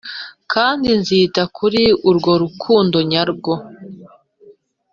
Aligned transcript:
kandi 0.53 0.89
nzita 1.01 1.41
kuri 1.57 1.81
urwo 2.09 2.31
rukundo 2.43 2.97
nyarwo, 3.11 3.53